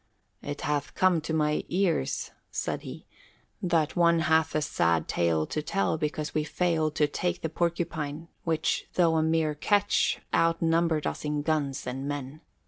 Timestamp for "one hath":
3.95-4.55